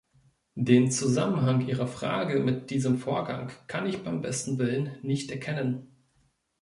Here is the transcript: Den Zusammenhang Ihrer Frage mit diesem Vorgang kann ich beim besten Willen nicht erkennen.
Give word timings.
Den 0.55 0.89
Zusammenhang 0.89 1.61
Ihrer 1.67 1.85
Frage 1.85 2.39
mit 2.39 2.71
diesem 2.71 2.97
Vorgang 2.97 3.51
kann 3.67 3.85
ich 3.85 4.03
beim 4.03 4.23
besten 4.23 4.57
Willen 4.57 4.97
nicht 5.03 5.29
erkennen. 5.29 5.93